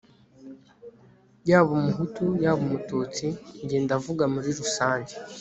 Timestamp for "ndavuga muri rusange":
3.85-5.13